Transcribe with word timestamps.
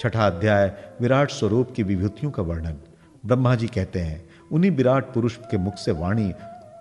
छठा 0.00 0.26
अध्याय, 0.26 0.72
विराट 1.00 1.30
स्वरूप 1.30 1.72
की 1.76 1.82
विभूतियों 1.82 2.32
का 2.32 2.42
वर्णन। 2.42 2.76
ब्रह्मा 3.26 3.54
जी 3.54 3.66
कहते 3.66 3.98
हैं, 3.98 4.28
उन्हीं 4.52 4.70
विराट 4.70 5.04
पुरुष 5.04 5.36
के 5.36 5.58
मुख 5.58 5.74
से 5.74 5.92
वाणी 5.92 6.32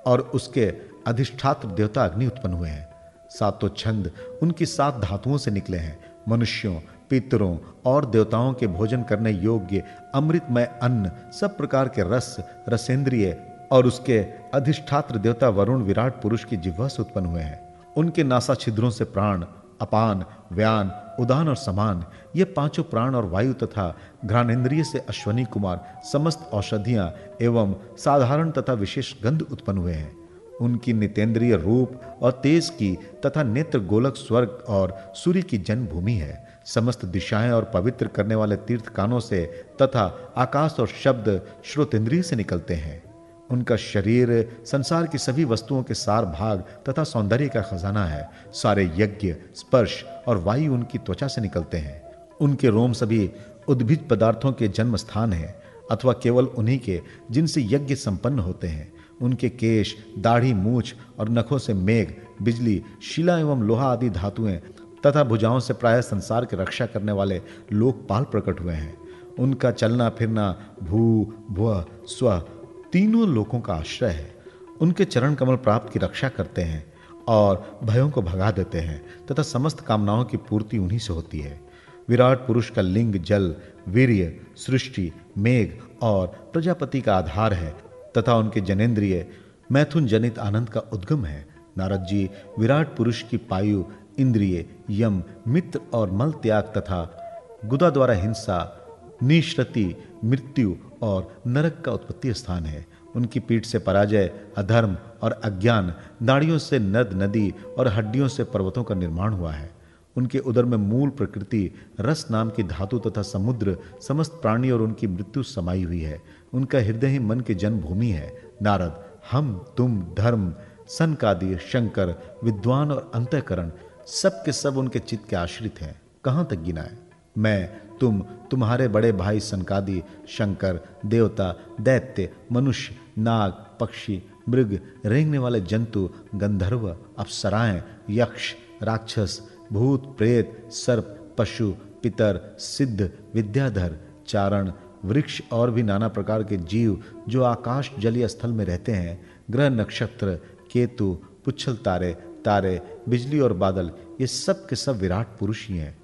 और 0.06 0.20
उसके 0.20 0.74
अधिष्ठात्र 1.08 1.68
देवता 1.68 2.06
अग्नि 2.06 2.28
उत्पन्न 2.28 2.54
हुए 2.54 2.70
हैं। 2.70 2.90
सातों 3.30 3.70
छंद 3.70 4.12
उनकी 4.42 4.66
सात 4.66 4.96
धातुओं 4.98 5.38
से 5.38 5.52
निकले 5.52 5.78
हैं। 5.78 6.00
मनुष्यों, 6.28 6.76
पितरों 7.10 7.58
और 7.86 8.06
देवताओं 8.06 8.54
के 8.54 8.68
भोजन 8.68 9.04
करने 9.04 9.32
योग्य 9.32 9.84
अमृतमय 10.16 10.66
अन्न, 10.82 11.12
सब 11.32 11.58
प्रकार 11.58 11.88
के 11.88 12.16
रस, 12.16 12.38
रसेंद्रिय 12.70 13.42
और 13.72 13.86
उसके 13.86 14.20
अधिष्ठात्र 14.54 15.18
देवता 15.18 15.50
वरुण 15.50 15.82
विराट 15.82 16.22
पुरुष 16.22 16.44
की 16.44 16.58
जिह्वा 16.58 16.88
से 16.88 17.02
उत्पन्न 17.02 17.26
हुए 17.26 17.42
हैं। 17.42 17.74
उनके 17.98 18.24
नासा 18.24 18.56
छिद्रों 18.56 18.90
से 18.90 19.04
प्राण 19.04 19.46
अपान, 19.82 20.26
व्यान, 20.52 20.92
उदान 21.20 21.48
और 21.48 21.56
समान, 21.56 22.06
ये 22.36 22.44
पाँचों 22.44 22.84
प्राण 22.84 23.16
और 23.16 23.26
वायु 23.26 23.54
तथा 23.54 23.98
घ्राणेन्द्रिय 24.26 24.84
से 24.84 25.00
अश्वनी 25.00 25.46
कुमार, 25.46 26.02
समस्त 26.14 26.50
औषधियाँ 26.54 27.14
एवं 27.42 27.76
साधारण 27.98 28.52
तथा 28.52 28.74
विशेष 28.74 29.14
गंध 29.24 29.42
उत्पन्न 29.42 29.78
हुए 29.78 29.94
हैं। 29.94 30.20
उनकी 30.62 30.94
नितेंद्रिय 30.94 31.56
रूप 31.56 32.02
और 32.22 32.32
तेज 32.32 32.70
की 32.70 32.98
तथा 33.26 33.44
नेत्र 33.44 33.80
गोलक 33.80 34.16
स्वर्ग 34.16 34.64
और 34.68 35.12
सूर्य 35.16 35.42
की 35.42 35.58
जन्मभूमि 35.58 36.14
है। 36.14 36.48
समस्त 36.66 37.06
दिशाएँ 37.06 37.52
और 37.52 37.64
पवित्र 37.64 38.08
करने 38.08 38.36
वाले 38.36 38.56
तीर्थ 38.56 38.88
कानों 38.88 39.20
से 39.20 39.46
तथा 39.82 40.34
आकाश 40.38 40.76
और 40.80 40.88
शब्द 40.88 41.42
श्रोतेंद्रिय 41.64 42.22
से 42.22 42.36
निकलते 42.36 42.74
हैं। 42.74 43.09
उनका 43.52 43.76
शरीर 43.76 44.58
संसार 44.66 45.08
की 45.08 45.18
सभी 45.18 45.44
वस्तुओं 45.44 45.84
के 45.84 45.94
सार 45.94 46.26
भाग 46.26 46.60
तथा 46.90 47.04
सौंदर्य 47.04 47.48
का 47.48 47.62
खजाना 47.62 48.06
है। 48.06 48.30
सारे 48.54 48.92
यज्ञ, 48.96 49.36
स्पर्श 49.56 50.06
और 50.28 50.38
वायु 50.38 50.74
उनकी 50.74 50.98
त्वचा 50.98 51.28
से 51.28 51.42
निकलते 51.42 51.78
हैं। 51.78 52.02
उनके 52.42 52.70
रोम 52.70 52.94
सभी 52.94 53.32
उद्भिज 53.68 54.08
पदार्थों 54.08 54.52
के 54.54 54.68
जन्म 54.68 54.96
स्थान 54.96 55.34
हैं, 55.34 55.56
अथवा 55.92 56.14
केवल 56.14 56.46
उन्हीं 56.46 56.80
के 56.80 57.02
जिनसे 57.32 57.62
यज्ञ 57.62 57.96
संपन्न 57.96 58.40
होते 58.40 58.68
हैं। 58.68 58.94
उनके 59.22 59.50
केश, 59.50 59.96
दाढ़ी, 60.20 60.54
मूछ 60.54 60.96
और 61.20 61.30
नखों 61.30 61.58
से 61.58 61.74
मेघ, 61.74 62.14
बिजली, 62.42 62.84
शिला 63.04 63.40
एवं 63.40 63.62
लोहा 63.62 63.92
आदि 63.92 64.10
धातुएँ 64.10 64.58
तथा 65.06 65.24
भुजाओं 65.24 65.60
से 65.60 65.74
प्राय 65.74 66.02
संसार 66.02 66.46
की 66.46 66.56
रक्षा 66.56 66.86
करने 66.86 67.12
वाले 67.12 67.42
लोकपाल 67.74 68.24
प्रकट 68.24 68.62
हुए 68.62 68.74
हैं। 68.74 68.98
उनका 69.40 69.72
चलना 69.72 70.10
फिरना 70.10 70.76
भू, 70.84 71.34
भुव, 71.52 71.86
स्व 72.06 72.44
तीनों 72.92 73.28
लोगों 73.28 73.60
का 73.60 73.74
आश्रय 73.74 74.10
है। 74.10 74.36
उनके 74.82 75.06
चरण 75.06 75.34
कमल 75.34 75.56
प्राप्त 75.56 75.94
की 75.94 76.00
रक्षा 76.00 76.30
करते 76.30 76.62
हैं 76.62 76.94
और 77.28 77.80
भयों 77.84 78.10
को 78.10 78.22
भगा 78.22 78.52
देते 78.52 78.80
हैं 78.80 79.26
तथा 79.26 79.44
समस्त 79.44 79.80
कामनाओं 79.80 80.26
की 80.26 80.38
पूर्ति 80.38 80.78
उन्हीं 80.78 81.00
से 81.00 81.14
होती 81.14 81.40
है। 81.40 81.62
विराट 82.10 82.38
पुरुष 82.38 82.70
का 82.70 82.82
लिंग, 82.82 83.16
जल, 83.16 83.56
वीर्य, 83.88 84.40
सृष्टि, 84.58 85.12
मेघ 85.38 85.70
और 86.02 86.28
प्रजापति 86.28 87.02
का 87.02 87.18
आधार 87.18 87.54
है 87.54 87.76
तथा 88.18 88.36
उनके 88.36 88.62
जनेन्द्रिय 88.62 89.28
मैथुन 89.72 90.08
जनित 90.08 90.40
आनंद 90.40 90.70
का 90.70 90.80
उद्गम 90.80 91.26
है। 91.26 91.48
नारद 91.78 92.04
जी, 92.04 92.30
विराट 92.60 92.96
पुरुष 92.98 93.24
की 93.24 93.38
पायु, 93.38 93.84
इंद्रिय, 94.20 94.66
यम, 94.90 95.24
मित्र 95.48 95.80
और 95.94 96.12
मल 96.12 96.32
त्याग 96.32 96.64
तथा 96.64 97.26
गुदा 97.66 97.90
द्वारा 97.90 98.14
हिंसा 98.14 98.79
निश्रति 99.24 99.96
मृत्यु 100.26 100.76
और 101.02 101.42
नरक 101.48 101.82
का 101.86 101.92
उत्पत्ति 101.92 102.34
स्थान 102.34 102.64
है। 102.64 102.88
उनकी 103.16 103.40
पीठ 103.40 103.66
से 103.66 103.80
पराजय, 103.80 104.34
अधर्म 104.58 104.98
और 105.22 105.32
अज्ञान 105.32 105.94
नाड़ियों 106.22 106.58
से 106.58 106.80
नद, 106.80 107.10
नदी 107.14 107.54
और 107.78 107.88
हड्डियों 107.88 108.28
से 108.28 108.44
पर्वतों 108.44 108.84
का 108.84 108.96
निर्माण 108.96 109.34
हुआ 109.34 109.52
है। 109.52 109.72
उनके 110.18 110.40
उदर 110.40 110.66
में 110.66 110.78
मूल 110.78 111.10
प्रकृति, 111.10 111.72
रस 112.00 112.28
नाम 112.32 112.50
की 112.50 112.64
धातु 112.64 113.00
तथा 113.00 113.22
समुद्र, 113.22 113.78
समस्त 114.08 114.32
प्राणी 114.32 114.72
और 114.72 114.82
उनकी 114.82 115.08
मृत्यु 115.08 115.44
समाई 115.44 115.84
हुई 115.84 116.02
है। 116.02 116.22
उनका 116.54 116.80
हृदय 116.80 117.08
ही 117.08 117.20
मन 117.20 117.40
की 117.40 117.56
जन्मभूमि 117.56 118.08
है। 118.08 118.42
नारद, 118.62 119.04
हम, 119.32 119.66
तुम, 119.78 120.08
धर्म, 120.18 120.54
सनकादि, 120.88 121.58
शंकर, 121.58 122.38
विद्वान 122.44 122.92
और 122.92 123.12
अंतकरण, 123.16 123.72
सब 124.08 124.30
के 124.30 124.52
सब 124.52 124.78
उनके 124.78 125.00
चित्त 125.00 125.30
के 125.30 125.36
आश्रित 125.36 125.82
हैं। 125.82 126.02
कहाँ 126.24 126.46
तक 126.46 126.58
गिनाए 126.58 126.98
मैं, 127.38 127.82
तुम, 127.98 128.22
तुम्हारे 128.52 128.88
बड़े 128.88 129.12
भाई 129.12 129.40
सनकादि, 129.40 130.04
शंकर, 130.28 130.80
देवता, 131.06 131.60
दैत्य, 131.82 132.34
मनुष्य, 132.52 132.96
नाग, 133.18 133.52
पक्षी, 133.80 134.24
मृग, 134.50 134.80
रेंगने 135.06 135.38
वाले 135.38 135.62
जंतु, 135.62 136.10
गंधर्व, 136.36 136.98
अप्सराएँ, 137.20 137.84
यक्ष, 138.10 138.56
राक्षस, 138.84 139.52
भूत, 139.74 140.18
प्रेत, 140.18 140.70
सर्प, 140.72 141.36
पशु, 141.38 141.72
पितर, 142.04 142.56
सिद्ध, 142.60 143.12
विद्याधर, 143.36 143.98
चारण, 144.28 144.72
वृक्ष 145.06 145.42
और 145.52 145.72
भी 145.72 145.84
नाना 145.84 146.08
प्रकार 146.08 146.44
के 146.44 146.58
जीव 146.58 147.04
जो 147.30 147.44
आकाश 147.44 147.92
जलीय 148.00 148.28
स्थल 148.28 148.52
में 148.52 148.66
रहते 148.66 148.92
हैं, 148.92 149.30
ग्रह 149.52 149.70
नक्षत्र, 149.70 150.36
केतु, 150.72 151.18
पुच्छल 151.46 151.76
तारे 151.76 152.18
तारे, 152.46 152.82
बिजली 153.10 153.40
और 153.40 153.54
बादल, 153.54 153.92
ये 154.22 154.28
सब 154.28 154.68
के 154.68 154.76
सब 154.76 154.98
विराट 154.98 155.28
पुरुष 155.40 155.68
ही 155.68 155.78
हैं। 155.78 155.99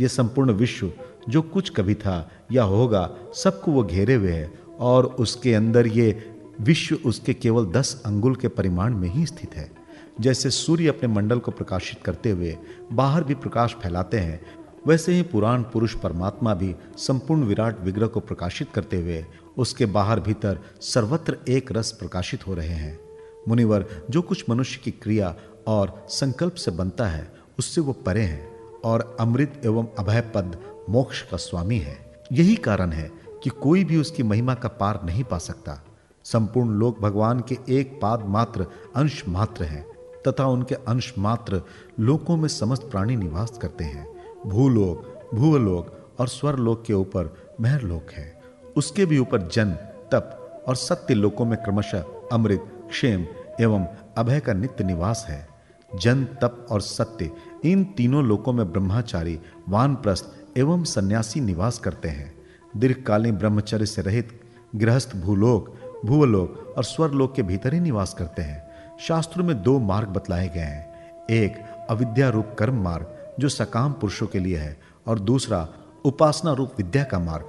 ये 0.00 0.08
संपूर्ण 0.08 0.52
विश्व 0.52 0.92
जो 1.28 1.42
कुछ 1.42 1.70
कभी 1.70 1.94
था 1.94 2.30
या 2.52 2.62
होगा, 2.62 3.10
सबको 3.34 3.72
वो 3.72 3.82
घेरे 3.84 4.14
हुए 4.14 4.32
है 4.32 4.52
और 4.78 5.06
उसके 5.06 5.54
अंदर 5.54 5.86
ये 5.86 6.34
विश्व 6.60 6.98
उसके 7.06 7.34
केवल 7.34 7.66
दस 7.66 8.02
अंगुल 8.06 8.34
के 8.36 8.48
परिमाण 8.48 8.94
में 8.94 9.08
ही 9.08 9.26
स्थित 9.26 9.56
है। 9.56 9.70
जैसे 10.20 10.50
सूर्य 10.50 10.88
अपने 10.88 11.08
मंडल 11.08 11.38
को 11.38 11.50
प्रकाशित 11.50 12.02
करते 12.04 12.30
हुए 12.30 12.56
बाहर 12.92 13.24
भी 13.24 13.34
प्रकाश 13.34 13.76
फैलाते 13.82 14.18
हैं, 14.18 14.40
वैसे 14.86 15.12
ही 15.12 15.22
पुराण 15.22 15.62
पुरुष 15.62 15.94
परमात्मा 15.94 16.54
भी 16.54 16.74
संपूर्ण 16.96 17.44
विराट 17.44 17.80
विग्रह 17.80 18.06
को 18.06 18.20
प्रकाशित 18.20 18.68
करते 18.74 18.96
हुए 18.96 19.24
उसके 19.58 19.86
बाहर 19.86 20.20
भीतर 20.20 20.58
सर्वत्र 20.80 21.36
एक 21.48 21.72
रस 21.72 21.92
प्रकाशित 21.92 22.46
हो 22.46 22.54
रहे 22.54 22.68
हैं। 22.68 22.98
मुनिवर, 23.48 23.86
जो 24.10 24.22
कुछ 24.22 24.44
मनुष्य 24.50 24.80
की 24.84 24.90
क्रिया 24.90 25.34
और 25.66 26.06
संकल्प 26.08 26.54
से 26.54 26.70
बनता 26.70 27.06
है, 27.06 27.32
उससे 27.58 27.80
वो 27.80 27.92
परे 27.92 28.22
हैं। 28.22 28.49
और 28.84 29.16
अमृत 29.20 29.62
एवं 29.64 29.86
अभय 29.98 30.20
पद 30.20 30.58
मोक्ष 30.90 31.22
का 31.22 31.36
स्वामी 31.36 31.78
है। 31.78 32.24
यही 32.32 32.56
कारण 32.56 32.90
है 32.90 33.10
कि 33.42 33.50
कोई 33.50 33.84
भी 33.84 33.96
उसकी 33.96 34.22
महिमा 34.22 34.54
का 34.54 34.68
पार 34.68 35.00
नहीं 35.04 35.24
पा 35.24 35.38
सकता। 35.38 35.84
संपूर्ण 36.24 36.68
लोक 36.68 37.00
भगवान 37.00 37.40
के 37.40 37.58
एक 37.68 38.00
पाद 38.02 38.26
मात्र 38.26 38.66
अंश 38.96 39.24
मात्र 39.28 39.64
है, 39.64 39.86
तथा 40.28 40.46
उनके 40.46 40.74
अंश 40.74 41.14
मात्र 41.18 41.62
लोकों 42.00 42.36
में 42.36 42.48
समस्त 42.48 42.82
प्राणी 42.82 43.16
निवास 43.16 43.58
करते 43.62 43.84
हैं। 43.84 44.20
भूलोक, 44.46 45.28
भूवलोक 45.34 46.16
और 46.20 46.28
स्वरलोक 46.28 46.84
के 46.84 46.92
ऊपर 46.92 47.36
महरलोक 47.60 48.10
है। 48.12 48.42
उसके 48.76 49.06
भी 49.06 49.18
ऊपर 49.18 49.42
जन, 49.42 49.70
तप 50.12 50.62
और 50.68 50.76
सत्य 50.76 51.14
लोकों 51.14 51.44
में 51.44 51.58
क्रमशः 51.58 52.04
अमृत, 52.32 52.86
क्षेम 52.90 53.26
एवं 53.60 53.86
अभय 54.16 54.40
का 54.40 54.52
नित्य 54.52 54.84
निवास 54.84 55.26
है। 55.28 55.48
जन, 55.94 56.24
तप 56.24 56.66
और 56.70 56.80
सत्य 56.80 57.30
इन 57.64 57.84
तीनों 57.84 58.24
लोकों 58.24 58.52
में 58.52 58.72
ब्रह्मचारी, 58.72 59.40
वानप्रस्थ 59.68 60.58
एवं 60.58 60.84
सन्यासी 60.84 61.40
निवास 61.40 61.78
करते 61.78 62.08
हैं। 62.08 62.34
दीर्घकालीन 62.76 63.36
ब्रह्मचर्य 63.36 63.86
से 63.86 64.02
रहित 64.02 64.40
गृहस्थ 64.76 65.16
भूलोक, 65.16 65.74
भूवलोक 66.04 66.74
और 66.76 66.84
स्वरलोक 66.84 67.34
के 67.34 67.42
भीतर 67.42 67.74
ही 67.74 67.80
निवास 67.80 68.14
करते 68.14 68.42
हैं। 68.42 68.70
शास्त्रों 69.00 69.44
में 69.44 69.62
दो 69.62 69.78
मार्ग 69.78 70.08
बतलाए 70.08 70.48
गए 70.48 70.60
हैं। 70.60 70.90
एक 71.30 71.86
अविद्या 71.90 72.28
रूप 72.28 72.56
कर्म 72.58 72.74
मार्ग, 72.74 73.34
जो 73.40 73.48
सकाम 73.48 73.92
पुरुषों 73.92 74.26
के 74.26 74.38
लिए 74.38 74.56
है, 74.56 74.80
और 75.06 75.18
दूसरा, 75.18 75.68
उपासना 76.04 76.52
रूप 76.52 76.72
विद्या 76.78 77.04
का 77.04 77.18
मार्ग, 77.18 77.44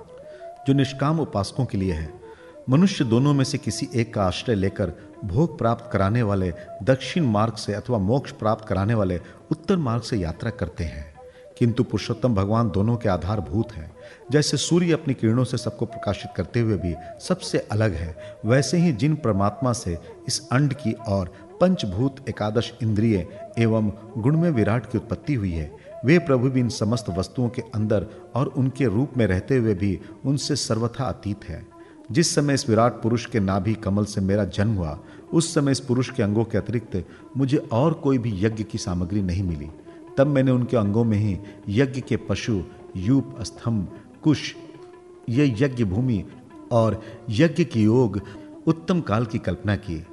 जो 0.68 0.74
निष्काम 0.74 1.20
उपासकों 1.20 1.66
के 1.66 1.78
लिए 1.78 1.94
है। 1.94 2.22
मनुष्य 2.70 3.06
दोनों 3.06 3.34
में 3.34 3.44
से 3.44 3.58
किसी 3.58 3.90
एक 3.96 4.14
का 4.14 4.24
आश्रय 4.24 4.56
लेकर 4.56 5.11
भोग 5.26 5.58
प्राप्त 5.58 5.90
कराने 5.94 6.24
वाले 6.24 6.54
दक्षिण 6.84 7.26
मार्ग 7.26 7.54
से 7.54 7.74
अथवा 7.74 7.98
मोक्ष 7.98 8.32
प्राप्त 8.32 8.68
कराने 8.68 8.94
वाले 8.94 9.20
उत्तर 9.52 9.78
मार्ग 9.78 10.02
से 10.02 10.18
यात्रा 10.18 10.52
करते 10.52 10.84
हैं। 10.84 11.12
किंतु 11.58 11.84
पुरुषोत्तम 11.84 12.36
भगवान 12.36 12.70
दोनों 12.70 12.98
के 12.98 13.10
आधारभूत 13.10 13.72
हैं। 13.72 13.96
जैसे 14.32 14.58
सूर्य 14.58 14.92
अपनी 14.92 15.14
किरणों 15.14 15.44
से 15.44 15.58
सबको 15.58 15.86
प्रकाशित 15.86 16.32
करते 16.36 16.60
हुए 16.60 16.78
भी 16.78 16.96
सबसे 17.20 17.58
अलग 17.58 17.94
है, 17.94 18.38
वैसे 18.46 18.78
ही 18.78 18.92
जिन 18.92 19.16
परमात्मा 19.16 19.74
से 19.74 19.98
इस 20.28 20.50
अंड 20.52 20.74
की 20.74 20.92
और 20.92 21.34
पंचभूत 21.62 22.30
एकादश 22.30 22.74
इंद्रिय 22.84 23.28
एवं 23.60 23.92
गुण 24.18 24.38
में 24.38 24.50
विराट 24.50 24.92
की 24.92 24.98
उत्पत्ति 24.98 25.34
हुई 25.34 25.52
है, 25.52 25.76
वे 26.06 26.20
प्रभु 26.20 26.50
भी 26.50 26.60
इन 26.60 26.70
समस्त 26.70 27.10
वस्तुओं 27.10 27.50
के 27.50 27.62
अंदर 27.62 28.06
और 28.36 28.48
उनके 28.48 28.86
रूप 28.86 29.12
में 29.18 29.28
रहते 29.28 29.58
हुए 29.58 29.74
भी 29.74 30.00
उनसे 30.26 30.56
सर्वथा 30.56 31.06
अतीत 31.06 31.46
है। 31.46 31.71
जिस 32.12 32.36
समय 32.36 32.54
इस 32.54 32.70
विराट 32.70 32.94
पुरुष 32.94 33.26
के 33.26 33.40
नाभि 33.40 33.74
कमल 33.74 34.06
से 34.06 34.22
मेरा 34.22 34.46
जन्म 34.46 34.74
हुआ, 34.74 35.00
उस 35.34 35.54
समय 35.54 35.72
इस 35.72 35.80
पुरुष 35.80 36.10
के 36.10 36.24
अंगों 36.24 36.44
के 36.44 36.58
अतिरिक्त 36.58 37.06
मुझे 37.38 37.58
और 37.58 37.94
कोई 37.94 38.18
भी 38.18 38.46
यज्ञ 38.46 38.64
की 38.64 38.78
सामग्री 38.78 39.22
नहीं 39.22 39.44
मिली। 39.44 39.70
तब 40.18 40.28
मैंने 40.28 40.52
उनके 40.52 40.78
अंगों 40.78 41.04
में 41.04 41.18
ही 41.18 41.40
यज्ञ 41.70 42.02
के 42.02 42.18
पशु, 42.18 42.64
यूप, 42.98 43.38
स्तंभ, 43.42 43.88
कुश, 44.24 44.56
ये 45.30 45.56
यज्ञ 45.60 45.84
भूमि 45.84 46.26
और 46.72 47.04
यज्ञ 47.30 47.64
की 47.64 47.84
योग 47.84 48.22
उत्तम 48.68 49.02
काल 49.02 49.26
की 49.26 49.40
कल्पना 49.40 49.76
की। 49.76 50.06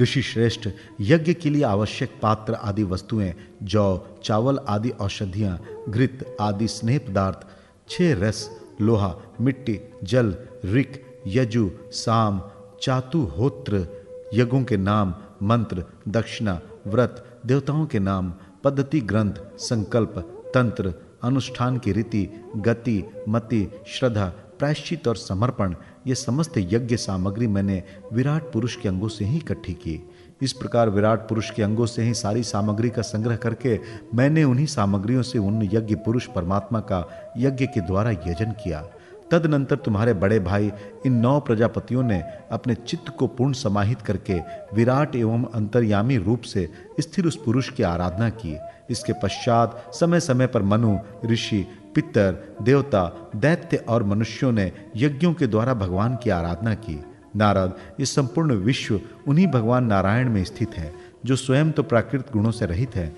ऋषि 0.00 0.22
श्रेष्ठ, 0.22 0.68
यज्ञ 1.00 1.34
के 1.34 1.50
लिए 1.50 1.62
आवश्यक 1.62 2.10
पात्र 2.22 2.54
आदि 2.54 2.82
वस्तुएँ, 2.82 3.34
जौ, 3.62 4.06
चावल 4.24 4.58
आदि 4.68 4.90
औषधियाँ, 4.90 5.60
घृत 5.88 6.36
आदि 6.40 6.68
स्नेह 6.68 6.98
पदार्थ, 6.98 7.46
छह 7.88 8.12
रस, 8.14 8.60
लोहा, 8.80 9.16
मिट्टी, 9.40 9.80
जल, 10.04 10.36
रिक 10.64 11.11
यजु, 11.26 11.70
साम, 11.92 12.42
चातुहोत्र, 12.82 13.86
यज्ञों 14.34 14.64
के 14.64 14.76
नाम, 14.76 15.14
मंत्र, 15.42 15.84
दक्षिणा, 16.08 16.60
व्रत, 16.86 17.40
देवताओं 17.46 17.86
के 17.86 17.98
नाम, 17.98 18.34
पद्धति 18.64 19.00
ग्रंथ, 19.00 19.32
संकल्प, 19.58 20.14
तंत्र, 20.54 20.94
अनुष्ठान 21.22 21.78
की 21.78 21.92
रीति, 21.92 22.28
गति, 22.56 23.04
मति, 23.28 23.70
श्रद्धा, 23.86 24.32
प्रायश्चित 24.58 25.08
और 25.08 25.16
समर्पण, 25.16 25.74
ये 26.06 26.14
समस्त 26.14 26.52
यज्ञ 26.58 26.96
सामग्री 26.96 27.46
मैंने 27.46 27.82
विराट 28.12 28.52
पुरुष 28.52 28.76
के 28.76 28.88
अंगों 28.88 29.08
से 29.08 29.24
ही 29.24 29.36
इकट्ठी 29.36 29.72
की। 29.72 30.10
इस 30.42 30.52
प्रकार 30.52 30.90
विराट 30.90 31.18
पुरुष 31.18 31.50
के 31.50 31.62
अंगों 31.62 31.86
से 31.86 32.02
ही 32.02 32.14
सारी 32.14 32.42
सामग्री 32.42 32.90
का 32.90 33.02
संग्रह 33.02 33.36
करके 33.36 33.80
मैंने 34.14 34.44
उन्हीं 34.44 34.66
सामग्रियों 34.66 35.22
से 35.22 35.38
उन 35.38 35.62
यज्ञ 35.62 35.94
पुरुष 35.94 36.26
परमात्मा 36.26 36.80
का 36.80 37.32
यज्ञ 37.38 37.66
के 37.66 37.80
द्वारा 37.80 38.10
यजन 38.10 38.52
किया। 38.64 38.88
तदनंतर 39.32 39.76
तुम्हारे 39.76 40.12
बड़े 40.14 40.38
भाई 40.40 40.70
इन 41.06 41.12
नौ 41.12 41.38
प्रजापतियों 41.40 42.02
ने 42.02 42.22
अपने 42.52 42.74
चित्त 42.74 43.08
को 43.18 43.26
पूर्ण 43.26 43.52
समाहित 43.52 44.02
करके 44.02 44.38
विराट 44.74 45.16
एवं 45.16 45.44
अंतर्यामी 45.54 46.16
रूप 46.16 46.42
से 46.42 46.68
स्थिर 47.00 47.26
उस 47.26 47.36
पुरुष 47.36 47.70
की 47.70 47.82
आराधना 47.82 48.28
की। 48.30 48.56
इसके 48.90 49.12
पश्चात 49.12 49.92
समय 49.94 50.20
समय 50.20 50.46
पर 50.46 50.62
मनु, 50.62 50.96
ऋषि, 51.26 51.66
पितर, 51.94 52.56
देवता, 52.62 53.30
दैत्य 53.36 53.76
और 53.76 54.02
मनुष्यों 54.02 54.52
ने 54.52 54.70
यज्ञों 54.96 55.32
के 55.34 55.46
द्वारा 55.46 55.74
भगवान 55.74 56.16
की 56.16 56.30
आराधना 56.30 56.74
की। 56.74 57.04
नारद, 57.36 57.76
इस 58.00 58.14
संपूर्ण 58.14 58.54
विश्व 58.54 59.00
उन्हीं 59.28 59.46
भगवान 59.46 59.84
नारायण 59.84 60.30
में 60.30 60.44
स्थित 60.44 60.74
है, 60.74 60.92
जो 61.24 61.36
स्वयं 61.36 61.70
तो 61.70 61.82
प्राकृत 61.82 62.32
गुणों 62.32 62.50
से 62.50 62.66
रहित 62.66 62.96
है, 62.96 63.12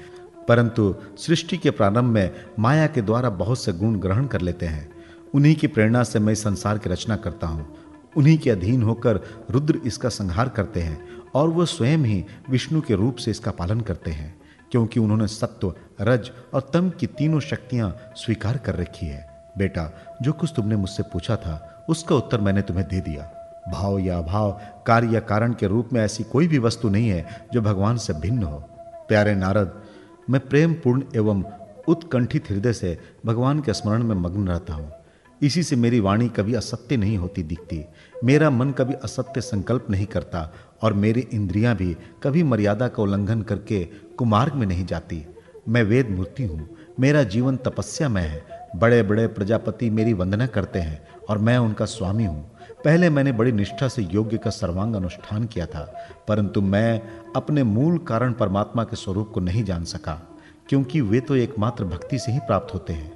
परंतु 0.48 0.94
सृष्टि 1.18 1.56
के 1.56 1.70
प्रारंभ 1.70 2.04
में 2.04 2.30
माया 2.58 2.86
के 2.86 3.02
द्वारा 3.02 3.30
बहुत 3.30 3.58
से 3.58 3.72
गुण 3.72 3.98
ग्रहण 3.98 4.26
कर 4.26 4.40
लेते 4.40 4.66
हैं। 4.66 4.93
उन्हीं 5.34 5.54
की 5.54 5.66
प्रेरणा 5.66 6.02
से 6.04 6.18
मैं 6.18 6.34
संसार 6.34 6.78
की 6.78 6.90
रचना 6.90 7.16
करता 7.16 7.46
हूँ। 7.46 7.66
उन्हीं 8.16 8.36
के 8.38 8.50
अधीन 8.50 8.82
होकर 8.82 9.20
रुद्र 9.50 9.80
इसका 9.86 10.08
संहार 10.08 10.48
करते 10.48 10.80
हैं 10.80 10.98
और 11.34 11.48
वह 11.48 11.64
स्वयं 11.64 11.98
ही 11.98 12.24
विष्णु 12.50 12.80
के 12.80 12.94
रूप 12.94 13.16
से 13.16 13.30
इसका 13.30 13.50
पालन 13.50 13.80
करते 13.80 14.10
हैं, 14.10 14.34
क्योंकि 14.72 15.00
उन्होंने 15.00 15.26
सत्व, 15.26 15.74
रज 16.00 16.30
और 16.54 16.70
तम 16.74 16.90
की 16.90 17.06
तीनों 17.08 17.40
शक्तियाँ 17.40 17.90
स्वीकार 18.16 18.58
कर 18.58 18.76
रखी 18.76 19.06
है। 19.06 19.26
बेटा, 19.58 19.90
जो 20.22 20.32
कुछ 20.32 20.52
तुमने 20.56 20.76
मुझसे 20.76 21.02
पूछा 21.02 21.36
था, 21.36 21.86
उसका 21.88 22.14
उत्तर 22.16 22.40
मैंने 22.40 22.62
तुम्हें 22.62 22.86
दे 22.88 23.00
दिया। 23.00 23.30
भाव 23.68 23.98
या 23.98 24.18
अभाव, 24.18 24.50
कार्य 24.86 25.14
या 25.14 25.20
कारण 25.20 25.52
के 25.52 25.66
रूप 25.66 25.92
में 25.92 26.00
ऐसी 26.00 26.24
कोई 26.24 26.48
भी 26.48 26.58
वस्तु 26.58 26.88
नहीं 26.88 27.08
है 27.08 27.48
जो 27.52 27.60
भगवान 27.60 27.96
से 27.96 28.12
भिन्न 28.12 28.42
हो। 28.42 28.58
प्यारे 29.08 29.34
नारद, 29.34 29.82
मैं 30.30 30.40
प्रेम 30.40 30.74
पूर्ण 30.74 31.02
एवं 31.16 31.44
उत्कंठित 31.88 32.50
हृदय 32.50 32.72
से 32.72 32.98
भगवान 33.26 33.60
के 33.60 33.72
स्मरण 33.72 34.02
में 34.02 34.14
मग्न 34.16 34.48
रहता 34.48 34.74
हूँ। 34.74 34.92
इसी 35.42 35.62
से 35.62 35.76
मेरी 35.76 36.00
वाणी 36.00 36.28
कभी 36.28 36.54
असत्य 36.54 36.96
नहीं 36.96 37.16
होती 37.18 37.42
दिखती। 37.42 37.84
मेरा 38.24 38.50
मन 38.50 38.70
कभी 38.70 38.94
असत्य 38.94 39.40
संकल्प 39.40 39.86
नहीं 39.90 40.06
करता 40.06 40.50
और 40.82 40.92
मेरी 40.94 41.26
इंद्रियाँ 41.32 41.74
भी 41.76 41.96
कभी 42.22 42.42
मर्यादा 42.42 42.88
का 42.88 43.02
उल्लंघन 43.02 43.42
करके 43.42 43.84
कुमार्ग 44.18 44.54
में 44.54 44.66
नहीं 44.66 44.86
जाती। 44.86 45.24
मैं 45.68 45.82
वेद 45.82 46.10
मूर्ति 46.10 46.44
हूँ। 46.44 46.68
मेरा 47.00 47.22
जीवन 47.24 47.56
तपस्या 47.56 48.08
में 48.08 48.22
है। 48.22 48.42
बड़े 48.76 49.02
बड़े 49.02 49.26
प्रजापति 49.26 49.88
मेरी 49.90 50.12
वंदना 50.12 50.46
करते 50.46 50.78
हैं 50.78 51.02
और 51.30 51.38
मैं 51.38 51.56
उनका 51.58 51.84
स्वामी 51.84 52.24
हूँ। 52.24 52.42
पहले 52.84 53.08
मैंने 53.10 53.32
बड़ी 53.32 53.52
निष्ठा 53.52 53.88
से 53.88 54.02
योग्य 54.02 54.38
का 54.38 54.50
सर्वांग 54.50 54.94
अनुष्ठान 54.94 55.44
किया 55.44 55.66
था, 55.66 55.84
परंतु 56.28 56.60
मैं 56.60 57.00
अपने 57.36 57.62
मूल 57.62 57.98
कारण 57.98 58.32
परमात्मा 58.32 58.84
के 58.84 58.96
स्वरूप 58.96 59.30
को 59.34 59.40
नहीं 59.40 59.64
जान 59.64 59.84
सका, 59.84 60.14
क्योंकि 60.68 61.00
वे 61.00 61.20
तो 61.20 61.36
एकमात्र 61.36 61.84
भक्ति 61.84 62.18
से 62.18 62.32
ही 62.32 62.38
प्राप्त 62.38 62.74
होते 62.74 62.92
हैं। 62.92 63.12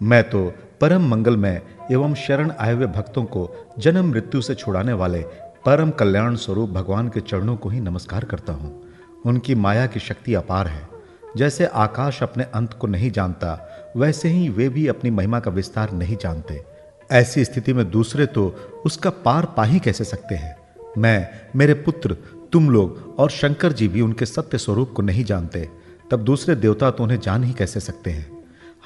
मैं 0.00 0.22
तो 0.30 0.52
परम 0.80 1.08
मंगलमय 1.08 1.62
एवं 1.92 2.14
शरण 2.14 2.52
आए 2.58 2.72
हुए 2.72 2.86
भक्तों 2.86 3.24
को 3.24 3.74
जन्म 3.78 4.10
मृत्यु 4.10 4.42
से 4.42 4.54
छुड़ाने 4.54 4.92
वाले 4.92 5.20
परम 5.66 5.90
कल्याण 5.90 6.36
स्वरूप 6.36 6.70
भगवान 6.70 7.08
के 7.08 7.20
चरणों 7.20 7.56
को 7.56 7.68
ही 7.68 7.80
नमस्कार 7.80 8.24
करता 8.24 8.52
हूँ। 8.52 8.82
उनकी 9.26 9.54
माया 9.54 9.86
की 9.86 10.00
शक्ति 10.00 10.34
अपार 10.34 10.66
है। 10.66 10.88
जैसे 11.36 11.66
आकाश 11.66 12.22
अपने 12.22 12.44
अंत 12.44 12.72
को 12.72 12.86
नहीं 12.86 13.10
जानता, 13.10 13.68
वैसे 13.96 14.28
ही 14.28 14.48
वे 14.48 14.68
भी 14.68 14.86
अपनी 14.86 15.10
महिमा 15.10 15.40
का 15.40 15.50
विस्तार 15.50 15.92
नहीं 15.92 16.16
जानते। 16.16 16.64
ऐसी 17.12 17.44
स्थिति 17.44 17.72
में 17.72 17.90
दूसरे 17.90 18.26
तो 18.26 18.56
उसका 18.86 19.10
पार 19.10 19.44
पा 19.44 19.64
ही 19.64 19.78
कैसे 19.78 20.04
सकते 20.04 20.34
हैं? 20.34 20.56
मैं, 20.98 21.28
मेरे 21.56 21.74
पुत्र, 21.74 22.16
तुम 22.52 22.70
लोग 22.70 23.14
और 23.18 23.30
शंकर 23.30 23.72
जी 23.72 23.88
भी 23.88 24.00
उनके 24.00 24.26
सत्य 24.26 24.58
स्वरूप 24.58 24.92
को 24.92 25.02
नहीं 25.02 25.24
जानते, 25.24 25.68
तब 26.10 26.20
दूसरे 26.20 26.54
देवता 26.54 26.90
तो 26.90 27.04
उन्हें 27.04 27.20
जान 27.20 27.44
ही 27.44 27.52
कैसे 27.52 27.80
सकते 27.80 28.10
हैं? 28.10 28.37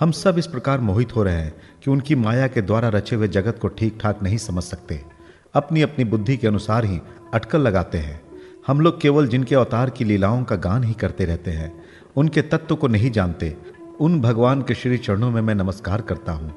हम 0.02 0.12
सब 0.12 0.38
इस 0.38 0.46
प्रकार 0.46 0.80
मोहित 0.80 1.14
हो 1.16 1.22
रहे 1.22 1.34
हैं 1.34 1.52
कि 1.84 1.90
उनकी 1.90 2.14
माया 2.14 2.46
के 2.46 2.62
द्वारा 2.62 2.88
रचे 2.88 3.16
हुए 3.16 3.28
जगत 3.28 3.58
को 3.58 3.68
ठीक 3.68 3.98
ठाक 4.00 4.22
नहीं 4.22 4.36
समझ 4.36 4.62
सकते। 4.64 5.00
अपनी 5.54 5.82
अपनी 5.82 6.04
बुद्धि 6.04 6.36
के 6.36 6.46
अनुसार 6.46 6.84
ही 6.84 7.00
अटकल 7.34 7.60
लगाते 7.60 7.98
हैं। 7.98 8.20
हम 8.66 8.80
लोग 8.80 9.00
केवल 9.00 9.28
जिनके 9.28 9.54
अवतार 9.54 9.90
की 9.90 10.04
लीलाओं 10.04 10.42
का 10.44 10.56
गान 10.56 10.84
ही 10.84 10.92
करते 10.92 11.24
रहते 11.24 11.50
हैं, 11.50 11.72
उनके 12.16 12.42
तत्व 12.42 12.76
को 12.76 12.88
नहीं 12.88 13.10
जानते। 13.10 13.56
उन 14.00 14.20
भगवान 14.20 14.62
के 14.62 14.74
श्री 14.74 14.98
चरणों 14.98 15.30
में 15.30 15.40
मैं 15.40 15.54
नमस्कार 15.54 16.00
करता 16.00 16.32
हूँ। 16.32 16.52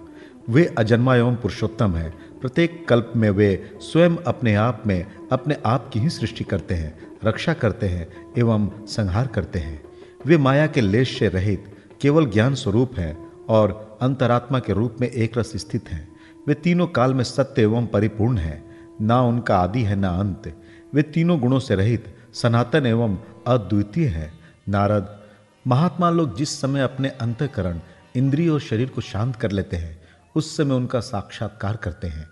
वे 0.50 0.66
अजन्मा 0.78 1.16
एवं 1.16 1.36
पुरुषोत्तम 1.36 1.96
है। 1.96 2.10
प्रत्येक 2.42 2.88
कल्प 2.88 3.14
में 3.16 3.30
वे 3.30 3.78
स्वयं 3.82 4.16
अपने 4.18 4.56
आप 4.56 4.82
में 4.88 5.06
अपने 5.32 5.58
आप 5.66 5.90
की 5.94 6.00
ही 6.00 6.10
सृष्टि 6.10 6.44
करते 6.44 6.76
हैं, 6.76 6.98
रक्षा 7.26 7.54
करते 7.54 7.88
हैं 7.88 8.08
एवं 8.38 8.70
संहार 8.88 9.28
करते 9.28 9.60
हैं। 9.60 9.82
वे 10.26 10.38
माया 10.38 10.68
के 10.68 10.82
लेश 10.82 11.18
से 11.20 11.28
रहित 11.28 11.72
केवल 12.02 12.26
ज्ञान 12.26 12.56
स्वरूप 12.56 13.00
हैं। 13.00 13.25
और 13.50 13.98
अंतरात्मा 14.02 14.60
के 14.60 14.74
रूप 14.74 14.98
में 15.02 15.08
एक 15.08 15.38
रस 15.38 15.58
स्थित 15.58 15.90
हैं। 15.90 16.16
वे 16.48 16.54
तीनों 16.54 16.88
काल 16.88 17.14
में 17.14 17.24
सत्य 17.24 17.62
एवं 17.62 17.88
परिपूर्ण 17.88 18.38
हैं। 18.38 18.76
ना 19.02 19.22
उनका 19.22 19.58
आदि 19.58 19.84
है, 19.84 19.96
ना 19.96 20.10
अंत। 20.10 20.62
वे 20.94 21.02
तीनों 21.02 21.40
गुणों 21.40 21.60
से 21.60 21.76
रहित, 21.76 22.18
सनातन 22.34 22.86
एवं 22.86 23.18
अद्वितीय 23.48 24.08
है। 24.08 24.34
नारद, 24.70 25.20
महात्मा 25.68 26.10
लोग 26.10 26.38
जिस 26.38 26.62
समय 26.62 26.82
अपने 26.82 27.10
अंतकरण, 27.10 27.80
इंद्रिय 28.16 28.50
और 28.50 28.60
शरीर 28.60 28.90
को 28.90 29.02
शांत 29.02 29.36
कर 29.36 29.52
लेते 29.52 29.78
हैं, 29.78 30.02
उस 30.36 30.58
समय 30.58 30.74
उनका 30.76 31.00
साक्षात्कार 31.00 31.76
करते 31.76 32.08
हैं। 32.08 32.30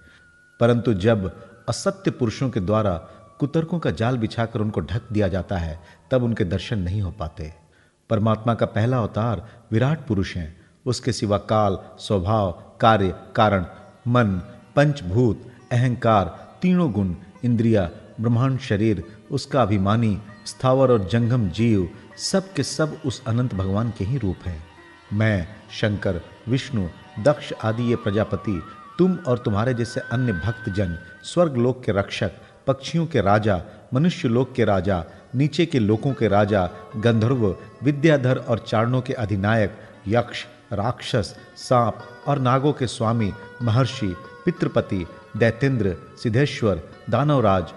परंतु 0.60 0.94
जब 0.94 1.46
असत्य 1.70 2.12
पुरुषों 2.12 2.50
के 2.50 2.60
द्वारा 2.60 2.94
कुतर्कों 3.40 3.80
का 3.80 3.92
जाल 3.92 4.18
बिछाकर 4.18 4.60
उनको 4.60 4.82
ढक 4.82 5.02
दिया 5.12 5.28
जाता 5.28 5.58
है, 5.58 5.82
तब 6.12 6.24
उनके 6.24 6.44
दर्शन 6.44 6.80
नहीं 6.80 7.02
हो 7.02 7.12
पाते। 7.12 7.54
परमात्मा 8.10 8.54
का 8.54 8.66
पहला 8.66 8.98
अवतार 8.98 9.50
विराट 9.72 10.08
पुरुष 10.08 10.38
हैं। 10.38 10.63
उसके 10.86 11.12
सिवा 11.12 11.38
काल, 11.38 11.78
स्वभाव, 12.00 12.52
कार्य, 12.80 13.16
कारण, 13.36 13.66
मन, 14.08 14.42
पंचभूत, 14.76 15.42
अहंकार, 15.72 16.26
तीनों 16.62 16.92
गुण, 16.92 17.16
इंद्रिया, 17.46 17.90
ब्रह्मांड 18.22 18.60
शरीर, 18.60 19.04
उसका 19.32 19.62
अभिमानी, 19.62 20.22
स्थावर 20.46 20.92
और 20.92 21.08
जंगम 21.08 21.50
जीव, 21.50 21.90
सब 22.18 22.54
के 22.54 22.64
सब 22.64 22.98
उस 23.06 23.24
अनंत 23.28 23.56
भगवान 23.56 23.94
के 23.98 24.06
ही 24.06 24.18
रूप 24.18 24.38
हैं। 24.46 24.64
मैं, 25.14 25.48
शंकर, 25.72 26.22
विष्णु, 26.48 26.88
दक्ष 27.24 27.54
आदि 27.64 27.84
ये 27.84 27.96
प्रजापति, 27.96 28.64
तुम 29.00 29.18
और 29.28 29.38
तुम्हारे 29.38 29.74
जैसे 29.74 30.02
अन्य 30.12 30.34
भक्त 30.34 30.70
जन 30.70 30.98
स्वर्ग 31.24 31.58
लोक 31.58 31.84
के 31.84 31.92
रक्षक, 31.92 32.32
पक्षियों 32.68 33.06
के 33.06 33.22
राजा 33.22 33.62
मनुष्य 33.94 34.28
लोक 34.28 34.54
के 34.54 34.66
राजा, 34.66 35.06
नीचे 35.36 35.66
के 35.66 35.80
लोकों 35.80 36.14
के 36.14 36.28
राजा, 36.28 36.70
गंधर्व, 36.98 37.56
विद्याधर 37.84 38.38
और 38.38 38.60
चारणों 38.60 39.02
के 39.02 39.14
अधिनायक, 39.14 39.78
यक्ष 40.08 40.46
राक्षस, 40.74 41.36
सांप 41.58 42.04
और 42.28 42.40
नागों 42.40 42.74
के 42.74 42.88
स्वामी, 42.88 43.34
महर्षि, 43.62 44.16
पितृपति, 44.46 45.06
दैतेंद्र, 45.38 45.96
सिद्धेश्वर, 46.24 46.82
दानवराज 47.10 47.74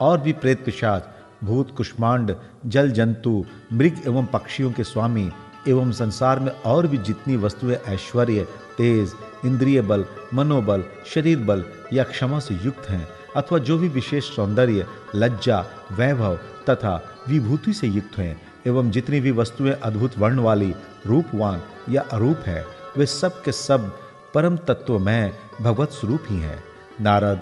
और 0.00 0.18
भी 0.18 0.32
प्रेत 0.32 0.64
पिशाच, 0.64 1.04
भूत 1.44 1.74
कुष्मांड, 1.76 2.34
जल 2.66 2.90
जंतु, 2.90 3.44
मृग 3.72 4.02
एवं 4.06 4.26
पक्षियों 4.26 4.72
के 4.72 4.84
स्वामी 4.84 5.30
एवं 5.68 5.92
संसार 5.92 6.40
में 6.40 6.52
और 6.52 6.86
भी 6.86 6.98
जितनी 6.98 7.36
वस्तुएँ 7.36 7.76
ऐश्वर्य, 7.88 8.44
तेज, 8.78 9.12
इंद्रिय 9.44 9.80
बल, 9.80 10.04
मनोबल, 10.34 10.84
शरीर 11.06 11.38
बल 11.38 11.64
या 11.92 12.04
क्षमा 12.04 12.38
से 12.38 12.54
युक्त 12.54 12.90
हैं 12.90 13.08
अथवा 13.36 13.58
जो 13.58 13.78
भी 13.78 13.88
विशेष 13.88 14.36
सौंदर्य, 14.36 14.86
लज्जा, 15.14 15.64
वैभव 15.92 16.36
तथा 16.70 16.94
विभूति 17.28 17.72
से 17.72 17.86
युक्त 17.86 18.18
हैं 18.18 18.53
एवं 18.66 18.90
जितनी 18.90 19.20
भी 19.20 19.30
वस्तुएँ 19.30 19.72
अद्भुत 19.72 20.18
वर्ण 20.18 20.38
वाली 20.38 20.74
रूपवान 21.06 21.62
या 21.88 22.02
अरूप 22.02 22.36
है, 22.46 22.64
वे 22.98 23.06
सब 23.06 23.42
के 23.42 23.52
सब 23.52 23.96
परम 24.34 24.56
तत्व 24.56 24.98
में 24.98 25.32
भगवत 25.62 25.88
स्वरूप 25.88 26.20
ही 26.26 26.36
हैं। 26.36 26.64
नारद, 27.00 27.40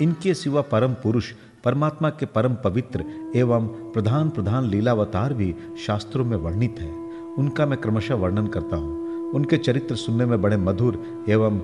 इनके 0.00 0.34
सिवा 0.34 0.60
परम 0.60 0.94
पुरुष, 0.94 1.32
परमात्मा 1.64 2.10
के 2.10 2.26
परम 2.26 2.54
पवित्र 2.54 3.04
एवं 3.36 3.66
प्रधान 3.66 4.30
प्रधान 4.30 4.64
लीलावतार 4.64 5.34
भी 5.34 5.54
शास्त्रों 5.86 6.24
में 6.24 6.36
वर्णित 6.36 6.76
हैं। 6.80 7.04
उनका 7.34 7.66
मैं 7.66 7.80
क्रमशः 7.80 8.14
वर्णन 8.14 8.46
करता 8.46 8.76
हूँ। 8.76 9.04
उनके 9.32 9.56
चरित्र 9.56 9.96
सुनने 9.96 10.26
में 10.26 10.42
बड़े 10.42 10.56
मधुर 10.56 11.24
एवं 11.28 11.60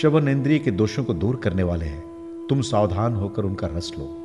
श्रवण 0.00 0.28
इंद्रिय 0.28 0.58
के 0.58 0.70
दोषों 0.70 1.04
को 1.04 1.14
दूर 1.14 1.36
करने 1.36 1.62
वाले 1.62 1.84
हैं। 1.84 2.12
तुम 2.48 2.60
सावधान 2.60 3.14
होकर 3.14 3.42
उनका 3.42 3.66
रस 3.66 3.92
लो। 3.98 4.21